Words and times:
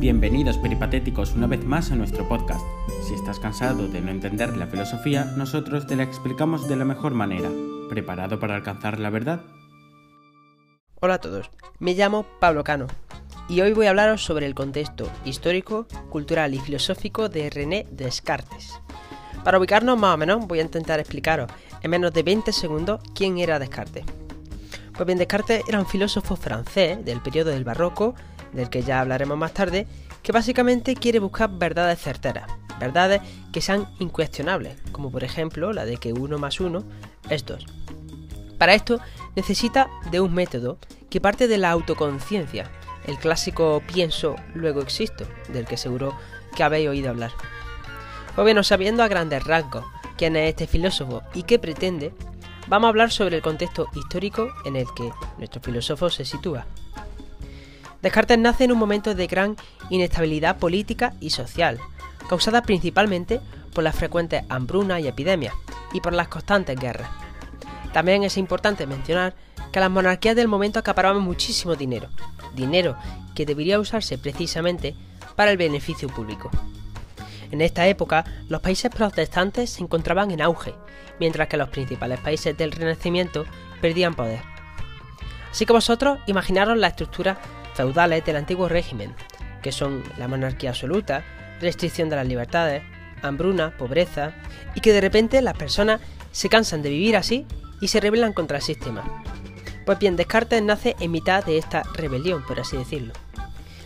Bienvenidos 0.00 0.56
peripatéticos 0.56 1.34
una 1.34 1.46
vez 1.46 1.62
más 1.62 1.90
a 1.90 1.94
nuestro 1.94 2.26
podcast. 2.26 2.64
Si 3.06 3.12
estás 3.12 3.38
cansado 3.38 3.86
de 3.86 4.00
no 4.00 4.10
entender 4.10 4.56
la 4.56 4.66
filosofía, 4.66 5.26
nosotros 5.36 5.86
te 5.86 5.94
la 5.94 6.04
explicamos 6.04 6.66
de 6.66 6.76
la 6.76 6.86
mejor 6.86 7.12
manera. 7.12 7.50
¿Preparado 7.90 8.40
para 8.40 8.54
alcanzar 8.54 8.98
la 8.98 9.10
verdad? 9.10 9.42
Hola 11.00 11.14
a 11.16 11.20
todos, 11.20 11.50
me 11.80 11.92
llamo 11.92 12.24
Pablo 12.40 12.64
Cano 12.64 12.86
y 13.46 13.60
hoy 13.60 13.74
voy 13.74 13.88
a 13.88 13.90
hablaros 13.90 14.24
sobre 14.24 14.46
el 14.46 14.54
contexto 14.54 15.06
histórico, 15.26 15.86
cultural 16.08 16.54
y 16.54 16.60
filosófico 16.60 17.28
de 17.28 17.50
René 17.50 17.86
Descartes. 17.90 18.80
Para 19.44 19.58
ubicarnos 19.58 19.98
más 19.98 20.14
o 20.14 20.16
menos 20.16 20.46
voy 20.46 20.60
a 20.60 20.62
intentar 20.62 20.98
explicaros 20.98 21.52
en 21.82 21.90
menos 21.90 22.14
de 22.14 22.22
20 22.22 22.52
segundos 22.52 23.02
quién 23.14 23.36
era 23.36 23.58
Descartes. 23.58 24.06
Pues 24.94 25.06
bien, 25.06 25.18
Descartes 25.18 25.62
era 25.68 25.78
un 25.78 25.86
filósofo 25.86 26.36
francés 26.36 27.04
del 27.04 27.20
periodo 27.20 27.50
del 27.50 27.64
barroco 27.64 28.14
del 28.52 28.70
que 28.70 28.82
ya 28.82 29.00
hablaremos 29.00 29.38
más 29.38 29.52
tarde, 29.52 29.86
que 30.22 30.32
básicamente 30.32 30.94
quiere 30.94 31.18
buscar 31.18 31.50
verdades 31.50 32.00
certeras, 32.00 32.50
verdades 32.78 33.20
que 33.52 33.60
sean 33.60 33.88
incuestionables, 33.98 34.76
como 34.92 35.10
por 35.10 35.24
ejemplo 35.24 35.72
la 35.72 35.84
de 35.84 35.96
que 35.96 36.12
1 36.12 36.38
más 36.38 36.60
1 36.60 36.82
es 37.30 37.44
2. 37.46 37.66
Para 38.58 38.74
esto 38.74 39.00
necesita 39.36 39.88
de 40.10 40.20
un 40.20 40.34
método 40.34 40.78
que 41.08 41.20
parte 41.20 41.48
de 41.48 41.58
la 41.58 41.70
autoconciencia, 41.70 42.70
el 43.06 43.18
clásico 43.18 43.82
pienso, 43.92 44.36
luego 44.54 44.80
existo, 44.80 45.26
del 45.52 45.66
que 45.66 45.76
seguro 45.76 46.14
que 46.54 46.62
habéis 46.62 46.88
oído 46.88 47.10
hablar. 47.10 47.32
Pues 48.34 48.44
bien, 48.44 48.62
sabiendo 48.62 49.02
a 49.02 49.08
grandes 49.08 49.44
rasgos 49.44 49.84
quién 50.16 50.36
es 50.36 50.50
este 50.50 50.66
filósofo 50.66 51.22
y 51.34 51.44
qué 51.44 51.58
pretende, 51.58 52.12
vamos 52.68 52.86
a 52.86 52.90
hablar 52.90 53.10
sobre 53.10 53.36
el 53.36 53.42
contexto 53.42 53.88
histórico 53.94 54.50
en 54.64 54.76
el 54.76 54.86
que 54.94 55.10
nuestro 55.38 55.60
filósofo 55.60 56.10
se 56.10 56.24
sitúa. 56.24 56.66
Descartes 58.02 58.38
nace 58.38 58.64
en 58.64 58.72
un 58.72 58.78
momento 58.78 59.14
de 59.14 59.26
gran 59.26 59.56
inestabilidad 59.90 60.58
política 60.58 61.14
y 61.20 61.30
social, 61.30 61.78
causada 62.28 62.62
principalmente 62.62 63.40
por 63.74 63.84
las 63.84 63.96
frecuentes 63.96 64.44
hambrunas 64.48 65.00
y 65.00 65.08
epidemias, 65.08 65.54
y 65.92 66.00
por 66.00 66.12
las 66.12 66.28
constantes 66.28 66.78
guerras. 66.78 67.10
También 67.92 68.22
es 68.22 68.36
importante 68.36 68.86
mencionar 68.86 69.34
que 69.72 69.80
las 69.80 69.90
monarquías 69.90 70.36
del 70.36 70.48
momento 70.48 70.78
acaparaban 70.78 71.22
muchísimo 71.22 71.76
dinero, 71.76 72.08
dinero 72.54 72.96
que 73.34 73.46
debería 73.46 73.80
usarse 73.80 74.18
precisamente 74.18 74.94
para 75.36 75.50
el 75.50 75.56
beneficio 75.56 76.08
público. 76.08 76.50
En 77.50 77.60
esta 77.60 77.86
época, 77.88 78.24
los 78.48 78.60
países 78.60 78.90
protestantes 78.90 79.70
se 79.70 79.82
encontraban 79.82 80.30
en 80.30 80.40
auge, 80.40 80.74
mientras 81.18 81.48
que 81.48 81.56
los 81.56 81.68
principales 81.68 82.20
países 82.20 82.56
del 82.56 82.72
Renacimiento 82.72 83.44
perdían 83.80 84.14
poder. 84.14 84.40
Así 85.50 85.66
que 85.66 85.72
vosotros 85.72 86.20
imaginaros 86.26 86.78
la 86.78 86.88
estructura 86.88 87.40
del 87.84 88.36
antiguo 88.36 88.68
régimen, 88.68 89.14
que 89.62 89.72
son 89.72 90.02
la 90.18 90.28
monarquía 90.28 90.70
absoluta, 90.70 91.24
restricción 91.60 92.08
de 92.08 92.16
las 92.16 92.26
libertades, 92.26 92.82
hambruna, 93.22 93.76
pobreza, 93.76 94.32
y 94.74 94.80
que 94.80 94.92
de 94.92 95.00
repente 95.00 95.42
las 95.42 95.56
personas 95.56 96.00
se 96.32 96.48
cansan 96.48 96.82
de 96.82 96.90
vivir 96.90 97.16
así 97.16 97.46
y 97.80 97.88
se 97.88 98.00
rebelan 98.00 98.32
contra 98.32 98.58
el 98.58 98.62
sistema. 98.62 99.22
Pues 99.84 99.98
bien, 99.98 100.16
Descartes 100.16 100.62
nace 100.62 100.94
en 101.00 101.10
mitad 101.10 101.44
de 101.44 101.58
esta 101.58 101.82
rebelión, 101.94 102.44
por 102.46 102.60
así 102.60 102.76
decirlo. 102.76 103.12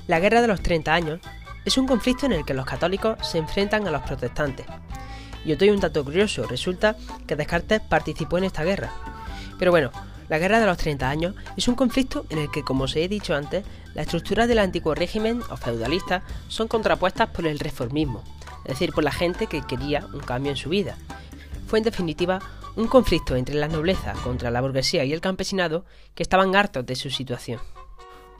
La 0.06 0.20
Guerra 0.20 0.42
de 0.42 0.48
los 0.48 0.62
30 0.62 0.92
años 0.92 1.20
es 1.65 1.78
un 1.78 1.87
conflicto 1.87 2.27
en 2.27 2.33
el 2.33 2.45
que 2.45 2.53
los 2.53 2.67
católicos 2.67 3.17
se 3.27 3.39
enfrentan 3.39 3.87
a 3.87 3.91
los 3.91 4.03
protestantes. 4.03 4.67
Y 5.45 5.53
os 5.53 5.59
doy 5.59 5.70
un 5.70 5.81
dato 5.81 6.05
curioso, 6.05 6.47
resulta 6.47 6.97
que 7.27 7.37
Descartes 7.37 7.81
participó 7.81 8.39
en 8.39 8.45
esta 8.45 8.65
guerra. 8.65 8.91
Pero 9.59 9.70
bueno, 9.70 9.91
la 10.28 10.39
Guerra 10.39 10.61
de 10.61 10.67
los 10.67 10.78
30 10.78 11.08
años 11.08 11.34
es 11.56 11.69
un 11.69 11.75
conflicto 11.75 12.25
en 12.30 12.39
el 12.39 12.50
que, 12.50 12.62
como 12.62 12.84
os 12.84 12.97
he 12.97 13.08
dicho 13.08 13.34
antes, 13.34 13.64
la 13.94 14.03
estructura 14.03 14.47
del 14.47 14.58
antiguo 14.58 14.94
régimen 14.94 15.42
o 15.50 15.56
feudalista 15.56 16.22
son 16.48 16.69
contrapuestas 16.69 17.28
por 17.31 17.47
el 17.47 17.58
reformismo, 17.58 18.22
es 18.64 18.72
decir, 18.72 18.92
por 18.92 19.05
la 19.05 19.12
gente 19.12 19.47
que 19.47 19.62
quería 19.62 20.06
un 20.12 20.20
cambio 20.20 20.50
en 20.50 20.56
su 20.56 20.70
vida. 20.70 20.97
Fue 21.66 21.78
en 21.78 21.84
definitiva 21.84 22.41
un 22.77 22.89
conflicto 22.89 23.37
entre 23.37 23.54
la 23.54 23.69
nobleza 23.69 24.15
contra 24.25 24.50
la 24.50 24.60
burguesía 24.60 25.04
y 25.04 25.12
el 25.12 25.21
campesinado 25.21 25.84
que 26.15 26.22
estaban 26.22 26.56
hartos 26.56 26.84
de 26.87 26.97
su 26.97 27.10
situación. 27.10 27.60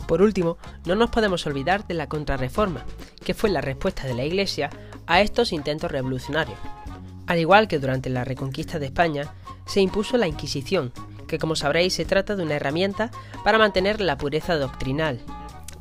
Por 0.09 0.23
último, 0.23 0.59
no 0.85 0.97
nos 0.97 1.11
podemos 1.11 1.47
olvidar 1.47 1.87
de 1.87 1.95
la 1.95 2.09
contrarreforma, 2.09 2.85
que 3.25 3.35
fue 3.35 3.51
la 3.51 3.61
respuesta 3.61 4.07
de 4.07 4.15
la 4.15 4.25
Iglesia 4.25 4.71
a 5.07 5.21
estos 5.21 5.53
intentos 5.53 5.91
revolucionarios. 5.91 6.59
Al 7.27 7.39
igual 7.39 7.69
que 7.69 7.79
durante 7.79 8.11
la 8.11 8.25
reconquista 8.25 8.79
de 8.79 8.87
España, 8.87 9.33
se 9.67 9.81
impuso 9.81 10.19
la 10.19 10.27
Inquisición, 10.27 10.93
que 11.27 11.39
como 11.39 11.57
sabréis 11.57 11.95
se 11.95 12.05
trata 12.05 12.37
de 12.37 12.43
una 12.43 12.55
herramienta 12.55 13.11
para 13.45 13.59
mantener 13.59 14.01
la 14.01 14.19
pureza 14.19 14.57
doctrinal. 14.57 15.21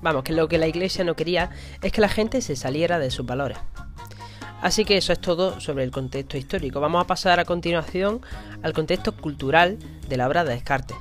Vamos, 0.01 0.23
que 0.23 0.33
lo 0.33 0.47
que 0.47 0.57
la 0.57 0.67
Iglesia 0.67 1.03
no 1.03 1.15
quería 1.15 1.49
es 1.81 1.91
que 1.91 2.01
la 2.01 2.09
gente 2.09 2.41
se 2.41 2.55
saliera 2.55 2.99
de 2.99 3.09
sus 3.09 3.25
valores. 3.25 3.57
Así 4.61 4.85
que 4.85 4.97
eso 4.97 5.11
es 5.11 5.19
todo 5.19 5.59
sobre 5.59 5.83
el 5.83 5.91
contexto 5.91 6.37
histórico. 6.37 6.79
Vamos 6.79 7.03
a 7.03 7.07
pasar 7.07 7.39
a 7.39 7.45
continuación 7.45 8.21
al 8.61 8.73
contexto 8.73 9.15
cultural 9.15 9.77
de 10.07 10.17
la 10.17 10.27
obra 10.27 10.43
de 10.43 10.53
Descartes. 10.53 10.97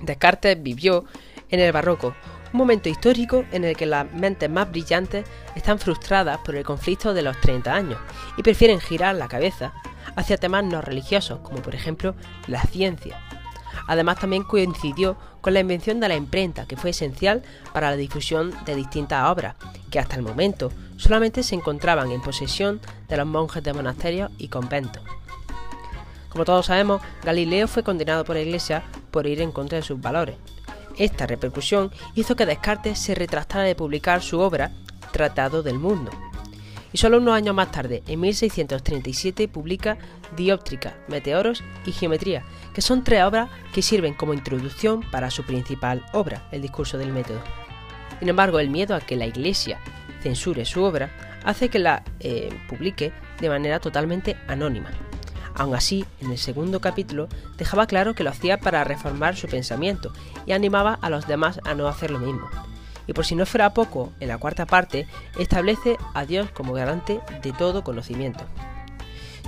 Descartes 0.00 0.62
vivió 0.62 1.04
en 1.50 1.60
el 1.60 1.72
barroco, 1.72 2.14
un 2.52 2.58
momento 2.58 2.88
histórico 2.88 3.44
en 3.52 3.64
el 3.64 3.76
que 3.76 3.86
las 3.86 4.10
mentes 4.12 4.48
más 4.50 4.70
brillantes 4.70 5.26
están 5.54 5.78
frustradas 5.78 6.38
por 6.38 6.54
el 6.54 6.64
conflicto 6.64 7.14
de 7.14 7.22
los 7.22 7.40
30 7.40 7.74
años 7.74 7.98
y 8.36 8.42
prefieren 8.42 8.80
girar 8.80 9.14
la 9.16 9.28
cabeza 9.28 9.72
hacia 10.16 10.36
temas 10.36 10.64
no 10.64 10.82
religiosos, 10.82 11.40
como 11.40 11.62
por 11.62 11.74
ejemplo 11.74 12.14
la 12.46 12.62
ciencia, 12.62 13.18
Además 13.86 14.18
también 14.18 14.44
coincidió 14.44 15.16
con 15.40 15.54
la 15.54 15.60
invención 15.60 16.00
de 16.00 16.08
la 16.08 16.16
imprenta, 16.16 16.66
que 16.66 16.76
fue 16.76 16.90
esencial 16.90 17.42
para 17.72 17.90
la 17.90 17.96
difusión 17.96 18.52
de 18.64 18.76
distintas 18.76 19.28
obras, 19.28 19.56
que 19.90 19.98
hasta 19.98 20.16
el 20.16 20.22
momento 20.22 20.72
solamente 20.96 21.42
se 21.42 21.54
encontraban 21.54 22.10
en 22.10 22.22
posesión 22.22 22.80
de 23.08 23.16
los 23.16 23.26
monjes 23.26 23.62
de 23.62 23.72
monasterios 23.72 24.30
y 24.38 24.48
conventos. 24.48 25.02
Como 26.28 26.44
todos 26.44 26.66
sabemos, 26.66 27.02
Galileo 27.22 27.68
fue 27.68 27.82
condenado 27.82 28.24
por 28.24 28.36
la 28.36 28.42
Iglesia 28.42 28.84
por 29.10 29.26
ir 29.26 29.42
en 29.42 29.52
contra 29.52 29.76
de 29.76 29.82
sus 29.82 30.00
valores. 30.00 30.36
Esta 30.96 31.26
repercusión 31.26 31.90
hizo 32.14 32.36
que 32.36 32.46
Descartes 32.46 32.98
se 32.98 33.14
retractara 33.14 33.64
de 33.64 33.74
publicar 33.74 34.22
su 34.22 34.40
obra 34.40 34.72
Tratado 35.12 35.62
del 35.62 35.78
Mundo, 35.78 36.10
y 36.92 36.98
solo 36.98 37.18
unos 37.18 37.34
años 37.34 37.54
más 37.54 37.70
tarde, 37.70 38.02
en 38.06 38.20
1637, 38.20 39.48
publica 39.48 39.98
Dióptrica, 40.36 40.94
Meteoros 41.08 41.64
y 41.86 41.92
Geometría, 41.92 42.44
que 42.74 42.82
son 42.82 43.02
tres 43.02 43.22
obras 43.24 43.50
que 43.72 43.82
sirven 43.82 44.14
como 44.14 44.34
introducción 44.34 45.02
para 45.10 45.30
su 45.30 45.44
principal 45.44 46.04
obra, 46.12 46.48
el 46.52 46.62
discurso 46.62 46.98
del 46.98 47.12
método. 47.12 47.40
Sin 48.18 48.28
embargo, 48.28 48.60
el 48.60 48.70
miedo 48.70 48.94
a 48.94 49.00
que 49.00 49.16
la 49.16 49.26
Iglesia 49.26 49.80
censure 50.22 50.64
su 50.64 50.82
obra 50.82 51.10
hace 51.44 51.68
que 51.68 51.78
la 51.78 52.04
eh, 52.20 52.50
publique 52.68 53.12
de 53.40 53.48
manera 53.48 53.80
totalmente 53.80 54.36
anónima. 54.46 54.90
Aún 55.54 55.74
así, 55.74 56.04
en 56.20 56.30
el 56.30 56.38
segundo 56.38 56.80
capítulo 56.80 57.28
dejaba 57.58 57.86
claro 57.86 58.14
que 58.14 58.22
lo 58.22 58.30
hacía 58.30 58.58
para 58.58 58.84
reformar 58.84 59.36
su 59.36 59.48
pensamiento 59.48 60.12
y 60.46 60.52
animaba 60.52 60.98
a 61.02 61.10
los 61.10 61.26
demás 61.26 61.60
a 61.64 61.74
no 61.74 61.88
hacer 61.88 62.10
lo 62.10 62.20
mismo 62.20 62.48
y 63.06 63.12
por 63.12 63.24
si 63.24 63.34
no 63.34 63.46
fuera 63.46 63.74
poco, 63.74 64.12
en 64.20 64.28
la 64.28 64.38
cuarta 64.38 64.66
parte 64.66 65.06
establece 65.38 65.96
a 66.14 66.24
Dios 66.24 66.50
como 66.50 66.72
garante 66.72 67.20
de 67.42 67.52
todo 67.52 67.84
conocimiento. 67.84 68.44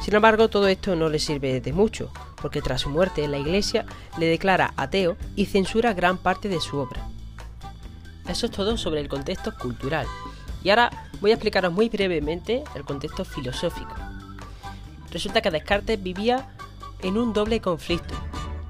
Sin 0.02 0.14
embargo, 0.14 0.48
todo 0.48 0.68
esto 0.68 0.96
no 0.96 1.08
le 1.08 1.18
sirve 1.18 1.60
de 1.60 1.72
mucho, 1.72 2.10
porque 2.40 2.60
tras 2.60 2.82
su 2.82 2.90
muerte 2.90 3.26
la 3.26 3.38
Iglesia 3.38 3.86
le 4.18 4.26
declara 4.26 4.74
ateo 4.76 5.16
y 5.34 5.46
censura 5.46 5.94
gran 5.94 6.18
parte 6.18 6.48
de 6.48 6.60
su 6.60 6.78
obra. 6.78 7.08
Eso 8.28 8.46
es 8.46 8.52
todo 8.52 8.76
sobre 8.76 9.00
el 9.00 9.08
contexto 9.08 9.56
cultural. 9.56 10.06
Y 10.62 10.70
ahora 10.70 10.90
voy 11.20 11.30
a 11.30 11.34
explicaros 11.34 11.72
muy 11.72 11.88
brevemente 11.88 12.64
el 12.74 12.84
contexto 12.84 13.24
filosófico. 13.24 13.94
Resulta 15.10 15.40
que 15.40 15.50
Descartes 15.50 16.02
vivía 16.02 16.48
en 17.02 17.16
un 17.18 17.32
doble 17.32 17.60
conflicto, 17.60 18.14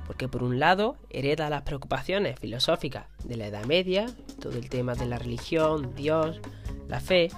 porque 0.06 0.28
por 0.28 0.42
un 0.42 0.58
lado 0.58 0.96
hereda 1.10 1.50
las 1.50 1.62
preocupaciones 1.62 2.38
filosóficas 2.38 3.06
de 3.24 3.36
la 3.36 3.46
Edad 3.46 3.64
Media, 3.64 4.06
todo 4.44 4.58
el 4.58 4.68
tema 4.68 4.94
de 4.94 5.06
la 5.06 5.18
religión, 5.18 5.94
Dios, 5.96 6.38
la 6.86 7.00
fe, 7.00 7.30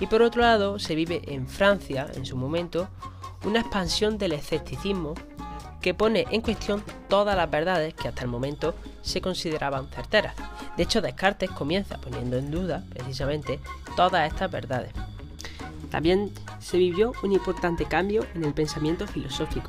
y 0.00 0.06
por 0.06 0.22
otro 0.22 0.40
lado 0.40 0.78
se 0.78 0.94
vive 0.94 1.20
en 1.26 1.46
Francia, 1.46 2.06
en 2.14 2.24
su 2.24 2.38
momento, 2.38 2.88
una 3.44 3.60
expansión 3.60 4.16
del 4.16 4.32
escepticismo 4.32 5.12
que 5.82 5.92
pone 5.92 6.24
en 6.30 6.40
cuestión 6.40 6.82
todas 7.06 7.36
las 7.36 7.50
verdades 7.50 7.92
que 7.92 8.08
hasta 8.08 8.22
el 8.22 8.28
momento 8.28 8.74
se 9.02 9.20
consideraban 9.20 9.88
certeras. 9.90 10.34
De 10.78 10.84
hecho, 10.84 11.02
Descartes 11.02 11.50
comienza 11.50 11.98
poniendo 11.98 12.38
en 12.38 12.50
duda 12.50 12.82
precisamente 12.88 13.60
todas 13.94 14.26
estas 14.26 14.50
verdades. 14.50 14.92
También 15.90 16.32
se 16.60 16.78
vivió 16.78 17.12
un 17.22 17.32
importante 17.32 17.84
cambio 17.84 18.24
en 18.34 18.44
el 18.44 18.54
pensamiento 18.54 19.06
filosófico, 19.06 19.68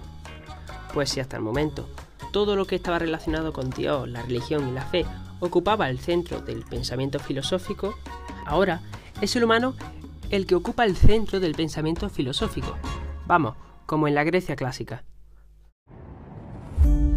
pues 0.93 1.09
si 1.09 1.19
hasta 1.19 1.35
el 1.35 1.43
momento 1.43 1.89
todo 2.31 2.55
lo 2.55 2.65
que 2.65 2.75
estaba 2.75 2.99
relacionado 2.99 3.51
con 3.51 3.69
Dios, 3.69 4.07
la 4.07 4.21
religión 4.21 4.69
y 4.69 4.71
la 4.71 4.85
fe 4.85 5.05
ocupaba 5.39 5.89
el 5.89 5.99
centro 5.99 6.41
del 6.41 6.63
pensamiento 6.63 7.19
filosófico, 7.19 7.95
ahora 8.45 8.81
es 9.21 9.35
el 9.35 9.43
humano 9.43 9.75
el 10.29 10.45
que 10.45 10.55
ocupa 10.55 10.85
el 10.85 10.95
centro 10.95 11.39
del 11.39 11.55
pensamiento 11.55 12.09
filosófico. 12.09 12.75
Vamos, 13.25 13.55
como 13.85 14.07
en 14.07 14.15
la 14.15 14.23
Grecia 14.23 14.55
clásica. 14.55 15.03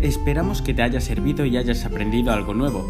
Esperamos 0.00 0.62
que 0.62 0.74
te 0.74 0.82
haya 0.82 1.00
servido 1.00 1.44
y 1.44 1.56
hayas 1.56 1.84
aprendido 1.84 2.32
algo 2.32 2.54
nuevo. 2.54 2.84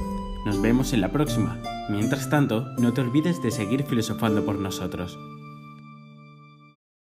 Nos 0.47 0.63
vemos 0.63 0.93
en 0.93 1.01
la 1.01 1.13
próxima. 1.13 1.61
Mientras 1.91 2.31
tanto, 2.31 2.65
no 2.79 2.93
te 2.93 3.01
olvides 3.01 3.43
de 3.43 3.51
seguir 3.51 3.85
filosofando 3.85 4.45
por 4.45 4.59
nosotros. 4.59 5.19